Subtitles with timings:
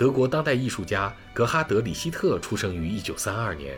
[0.00, 3.76] 德国当代艺术家格哈德·里希特出生于1932年，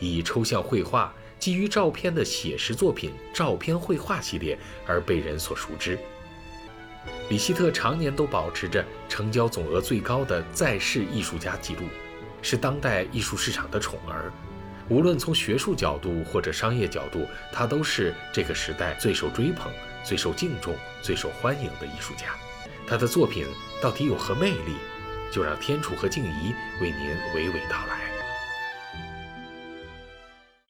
[0.00, 5.98] 以抽象绘画、基于照片的写实作品《照片绘画》系列而被人所熟知。
[7.28, 11.82] 里希特常年都保持着成交总额最高的在世艺术家记录，
[12.40, 14.32] 是当代艺术市场的宠儿。
[14.88, 19.70] 无论从学术角度或者商业角度，他都是这个时代最受追捧、
[20.02, 22.28] 最受敬重、最受欢迎的艺术家。
[22.86, 23.44] 他的作品
[23.82, 24.74] 到底有何魅力？
[25.32, 28.08] 就让天楚和静怡为您娓娓道来。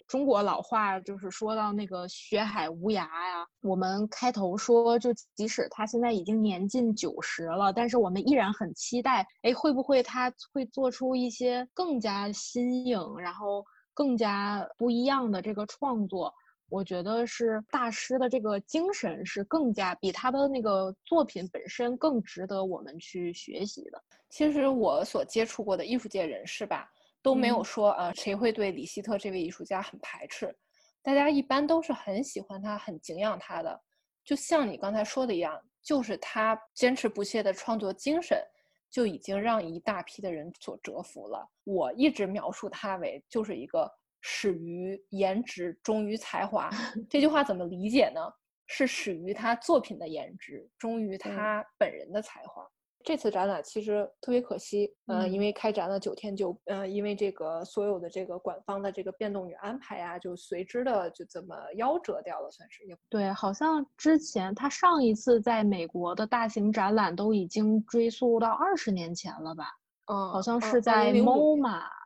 [0.07, 16.33] 中国老话就是说到那个学海无涯呀，我们开头说，就即使他现在已经年近九十了，但是我们依然很期待，哎，会不会他会做出一些更加新颖，然后更加不一样的这个创作？
[16.69, 24.03] 我觉得是大师的这个精神是更加比他的那个作品本身更值得我们去学习的。
[24.31, 26.91] 其实我所接触过的艺术界人士吧。
[27.21, 30.57] 都没有说啊，谁会对李希特这位艺术家很排斥？
[31.03, 33.79] 大家一般都是很喜欢他，很敬仰他的。
[34.25, 38.41] 就像你刚才说的一样，就是他坚持不懈的创作精神，
[38.89, 41.45] 就已经让一大批的人所折服了。
[41.65, 46.71] 我一直描述他为就是一个始于颜值，忠于才华。
[47.09, 48.21] 这句话怎么理解呢？
[48.67, 52.67] 是始于他作品的颜值，忠于他本人的才华。
[53.05, 62.83] 这次展览其实特别可惜，呃，因为开展了九天就，呃，因为这个所有的这个馆方的这个变动与安排呀，就随之的就这么夭折掉了，算是。
[63.09, 69.65] 对，好像之前他上一次在美国的大型展览都已经追溯到二十年前了吧？
[70.13, 71.98] 嗯，好像是在 MoMA。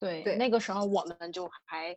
[0.00, 1.94] 对对，那个时候我们就还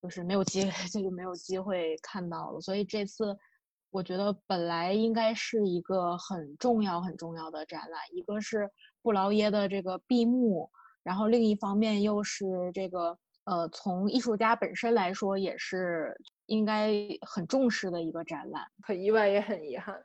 [0.00, 0.70] 就是没有机会，
[1.02, 3.36] 就没有机会看到了，所以这次。
[3.92, 8.70] 我觉得本来应该是一个很重要、很重要的展览，一个是
[9.02, 10.70] 布劳耶的这个闭幕，
[11.02, 16.16] 然后另一方面又是这个呃，从艺术家本身来说也是
[16.46, 16.92] 应该
[17.22, 18.64] 很重视的一个展览。
[18.80, 20.00] 很意外，也很遗憾。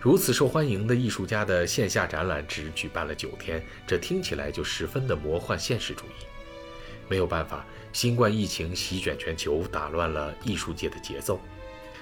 [0.00, 6.24] 如此受欢迎的艺术家的线下展览只举办了九天，这听起来就十分的魔幻现实主义。
[7.06, 11.38] 没有办法，新冠疫情席卷全球，打乱了艺术界的节奏。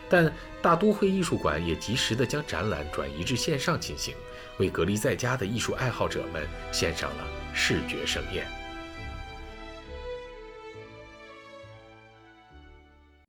[0.08, 0.32] 但
[0.62, 4.14] 大都会艺术馆也及时地将展览转移至线上进行，
[4.58, 8.46] 为隔离在家的艺术爱好者们献上了视觉盛宴。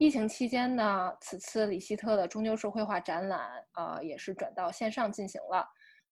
[0.09, 5.63] 疫情期间呢，此次李希特的终究是绘画展览，呃，也是转到线上进行了。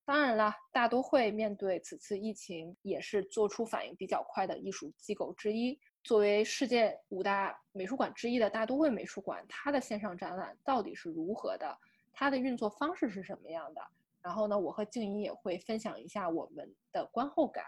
[0.06, 5.80] 当然了，大都会面对此次疫情也是做出反应比较快的艺术机构之一。
[6.04, 11.76] 作为世界五大美术馆之一的大都会美术馆，它的线上展览到底是如何的？
[12.14, 13.82] 它的运作方式是什么样的？
[14.22, 17.66] 然后呢，我和静怡也会分享一下我们的观后感，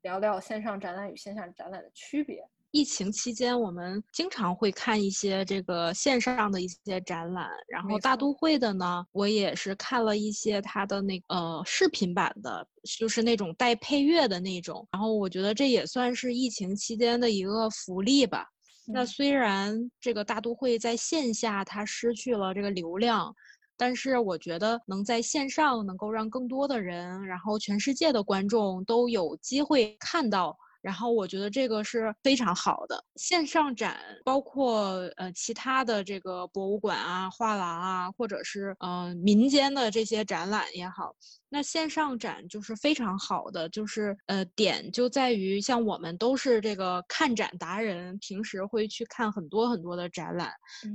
[0.00, 2.48] 聊聊线上展览与线下展览的区别。
[2.70, 12.66] 疫情期间，我们经常会看一些这个线上的一些展览，然后大都会的呢，我也是看了一些它的那呃视频版的，
[12.98, 18.46] 就是那种带配乐的那种，然后我觉得这也算是疫情期间的一个福利吧。
[18.86, 23.34] 那虽然这个大都会在线下它失去了这个流量，
[23.78, 30.54] 但是我觉得能在线上能够让更多的人，然后全世界的观众都有机会看到。
[30.88, 41.14] 然后我觉得这个是非常好的线上展，包括呃其他的这个博物馆啊、画廊啊，或者是嗯民间的这些展览也好，
[41.50, 50.50] 那线上展就是非常好的，就是呃点就在于像我们都是这个看展达人，平时会去看很多很多的展览，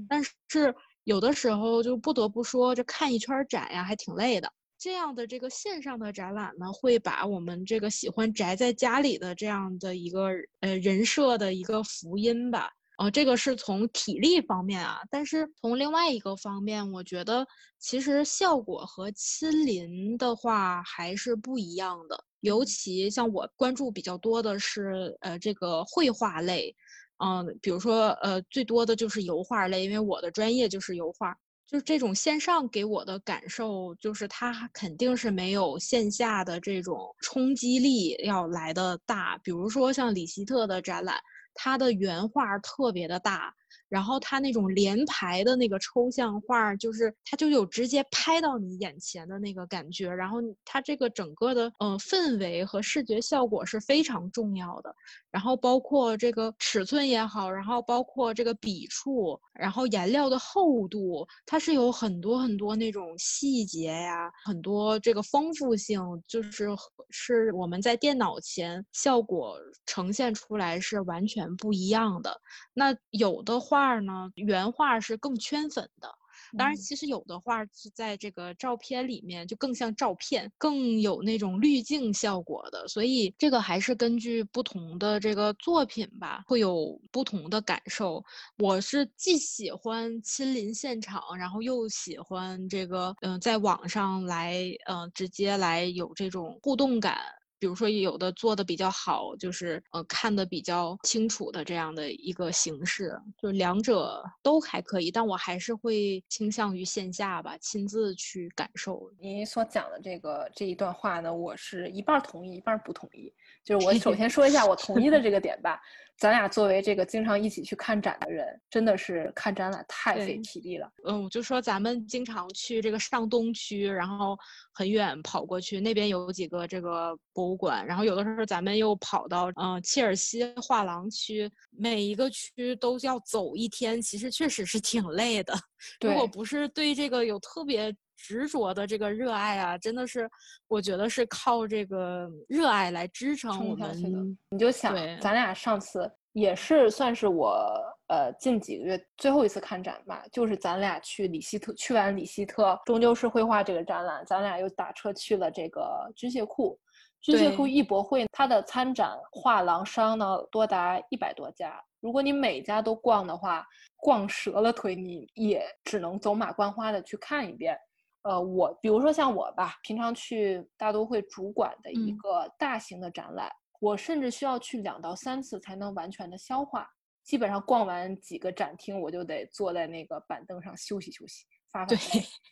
[0.09, 0.73] 但是
[1.03, 4.51] 有的时候就不得不说，这看一圈展呀还挺累的。
[4.83, 10.27] 这样的这个线上的展览呢，会把我们这个喜欢宅在家里的这样的一个
[10.59, 12.69] 呃人设的一个福音吧。
[12.97, 17.47] 啊，这个是从体力方面啊，但是从另外一个方面，我觉得
[17.79, 22.22] 其实效果和亲临的话还是不一样的。
[22.41, 26.75] 尤其像我关注比较多的是呃这个绘画类，
[27.23, 31.34] 嗯，比如说呃最多的就是油画类，因为我的专业就是油画。
[31.73, 39.40] 就这种线上给我的感受，就是它肯定是没有线下的这种冲击力要来的大。
[39.40, 41.20] 比如说像李希特的展览，
[41.55, 43.52] 它的原画特别的大，
[43.90, 54.93] 然后它那种连排的那个抽象画，就是它就有直接拍到你眼前的那个感觉，然后它这个整个的呃氛围和视觉效果是非常重要的。
[55.31, 66.70] 然后包括这个尺寸也好，然后包括这个笔触，然后颜料的厚度，它是有很多很多那种细节呀，很多这个丰富性，就是
[67.09, 72.40] 是我们在电脑前效果呈现出来是完全不一样的。
[72.73, 76.09] 那有的画呢，原画是更圈粉的。
[76.55, 88.23] 当然，其实有的画是在这个照片里面就更像照片，更有那种滤镜效果的，所以这个还是根据不同的这个作品吧，会有不同的感受。
[88.59, 94.55] 我是既喜欢亲临现场，然后又喜欢这个，嗯，在网上来，
[94.87, 97.17] 嗯，直接来有这种互动感。
[97.63, 109.09] 比如说有的做的比较好，就是呃看的比较清楚的这样的一个形式，就是两者都还可以，但我还是会倾向于线下吧，亲自去感受。
[109.17, 113.33] 您所讲的这个这一段话呢，我是一半同意，一半不同意。
[113.63, 115.79] 就是我首先说一下我同意的这个点吧。
[116.15, 120.87] 咱俩作为这个经常一起去看展的人，真的是看展览太费体力了。
[121.05, 124.37] 嗯，我就说咱们经常去这个上东区，然后
[124.71, 135.53] 很远跑过去，那边有几个这个博物馆，然后有的时候咱们又跑到嗯切尔西画廊区，每一个区都要走一天，其实确实是挺累的。
[136.02, 137.96] 如果不是对这个有特别。
[138.16, 140.29] 执着的这个热爱啊，真的是，
[140.70, 144.38] 我觉得是靠这个热爱来支撑我们。
[144.49, 147.70] 你就想，咱俩上次也是算是我
[148.08, 156.79] 呃近几个月最后一次看展吧，就是咱俩去里希特，去完里希特终究是绘画这个展览，咱俩又打车去了这个军械库。
[157.23, 163.66] 军械库艺博会，它的参展画廊商呢多达一百多家，如果你每家都逛的话，
[163.96, 167.75] 逛折了腿，你也只能走马观花的去看一遍。
[168.23, 173.49] 呃，我比如说像我吧，平常去大都会主管的一个大型的展览，
[173.79, 176.90] 我甚至需要去两到三次才能完全的消化。
[177.23, 181.97] 基本上逛完几个展厅，我就得坐在那个板凳上休息休息，发发呆。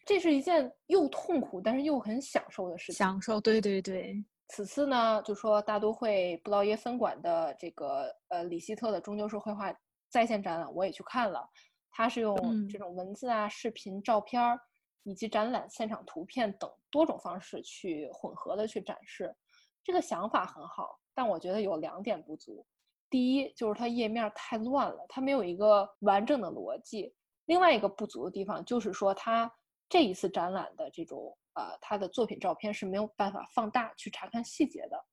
[0.06, 2.96] 这是一件又痛苦但是又很享受的事情。
[2.96, 4.24] 享受，对对对。
[4.52, 9.74] 此次呢，就说大都会布劳耶分馆的这个呃里希特的终究是绘画
[10.10, 11.50] 在线展览，我也去看了。
[11.90, 12.36] 它是用
[12.68, 14.60] 这种文字啊、视频、照片儿。
[15.04, 19.36] 以及展览现场图片等多种方式去混合的去展示，
[19.84, 22.64] 这个想法很好，但我觉得有两点不足。
[23.10, 27.12] 第一就是它页面太乱了，它没有一个完整的逻辑。
[27.46, 29.52] 另外一个不足的地方就是说，它
[29.90, 35.06] 这一次展览的这种呃，他的作品照片是没有办法放大去查看细节的。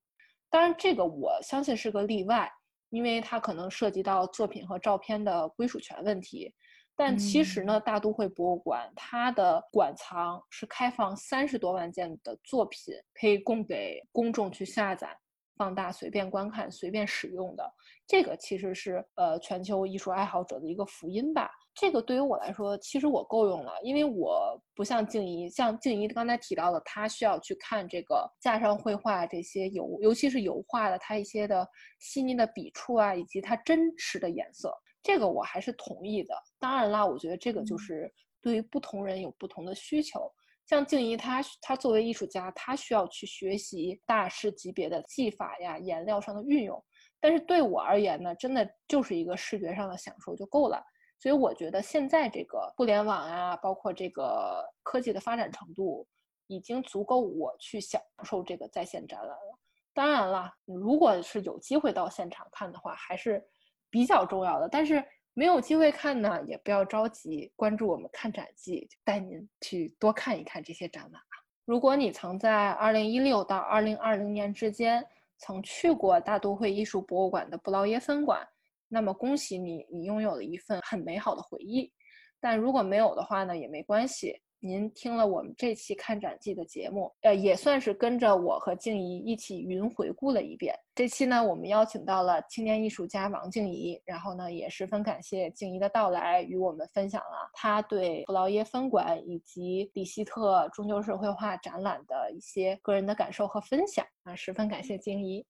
[0.51, 2.51] 当然，这个我相信是个例外，
[2.91, 6.55] 因为它可能涉及到作品和照片的归属权问题。
[6.97, 15.17] 但其实呢，大都会博物馆它的馆藏是开放三十多万件的作品，可以供给公众去下载、
[15.57, 17.73] 放大、随便观看、随便使用的。
[18.07, 21.49] 这个其实是呃全球艺术爱好者的一个福音吧。
[21.81, 31.65] 这个对于我来说，其实我够用了，因为我不像静怡，像静怡刚才提到的，她需要去看这个架上绘画这些油，尤其是油画的它一些的
[32.01, 34.75] 细腻的笔触啊，以及它真实的颜色。
[35.05, 36.35] 这个我还是同意的。
[36.59, 40.29] 当然啦，我觉得这个就是对于不同人有不同的需求。
[40.67, 46.85] 像静怡，她她作为艺术家，她需要去学习大师级别的技法呀、颜料上的运用。
[47.21, 50.83] 但是对我而言呢，真的就是一个视觉上的享受就够了。
[51.19, 56.07] 所以我觉得现在这个互联网啊，包括这个科技的发展程度，
[56.47, 59.59] 已经足够我去享受这个在线展览了。
[59.93, 63.45] 当然了，如果是有机会到现场看的话，还是。
[63.91, 67.51] 比较重要的，但是没有机会看呢，也不要着急。
[67.57, 71.23] 关注我们看展记，带您去多看一看这些展览
[71.65, 75.03] 如果你曾在2016到2020年之间
[75.39, 78.47] 曾去过大都会艺术博物馆的布劳耶分馆，
[78.89, 81.93] 那么恭喜你，你拥有了一份很美好的回忆。
[82.41, 84.41] 但如果没有的话呢，也没关系。
[84.61, 90.75] 您听了我们这期看展记的节目，呃，也算是跟着我和静怡一起云回顾了一遍。
[90.97, 105.47] 这期呢，我们邀请到了青年艺术家王静怡，然后呢，也十分感谢静怡的到来，与我们分享了她对布劳耶分馆以及里希特终究是绘画展览的一些个人的感受和分享啊，十分感谢静怡。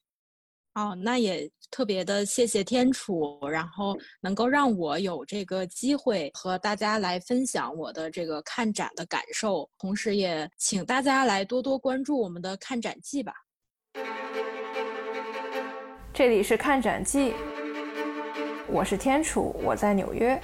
[0.79, 13.33] 哦，那也特别的谢谢天楚，然后能够让我有这个机会和大家来分享我的这个看展的感受，同时也请大家来多多关注我们的看展记吧。
[16.15, 17.35] 这里是看展记，
[18.69, 20.41] 我是天楚，我在纽约。